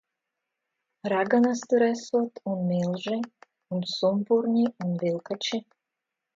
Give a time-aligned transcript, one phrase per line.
[1.11, 3.21] Raganas tur esot un milži.
[3.79, 5.65] Un sumpurņi un vilkači.